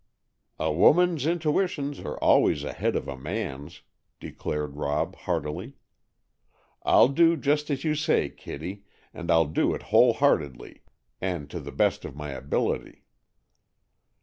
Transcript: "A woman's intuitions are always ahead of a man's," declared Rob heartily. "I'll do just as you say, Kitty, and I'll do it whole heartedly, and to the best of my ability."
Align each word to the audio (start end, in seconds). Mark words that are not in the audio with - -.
"A 0.57 0.73
woman's 0.73 1.27
intuitions 1.27 1.99
are 1.99 2.17
always 2.17 2.63
ahead 2.63 2.95
of 2.95 3.07
a 3.07 3.15
man's," 3.15 3.83
declared 4.19 4.75
Rob 4.75 5.15
heartily. 5.15 5.73
"I'll 6.81 7.07
do 7.07 7.37
just 7.37 7.69
as 7.69 7.83
you 7.83 7.93
say, 7.93 8.29
Kitty, 8.29 8.83
and 9.13 9.29
I'll 9.29 9.45
do 9.45 9.75
it 9.75 9.83
whole 9.93 10.13
heartedly, 10.13 10.81
and 11.21 11.51
to 11.51 11.59
the 11.59 11.71
best 11.71 12.03
of 12.03 12.15
my 12.15 12.31
ability." 12.31 13.03